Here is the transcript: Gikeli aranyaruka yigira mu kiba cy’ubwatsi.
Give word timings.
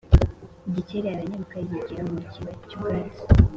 Gikeli 0.73 1.07
aranyaruka 1.13 1.55
yigira 1.67 2.01
mu 2.11 2.17
kiba 2.31 2.51
cy’ubwatsi. 2.67 3.21